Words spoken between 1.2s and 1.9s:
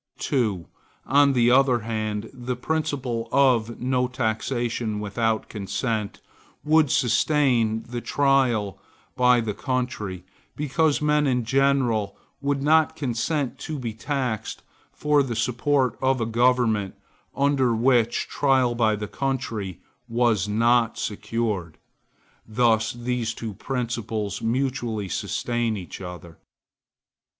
the other